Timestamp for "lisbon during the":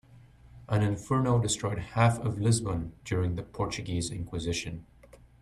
2.41-3.43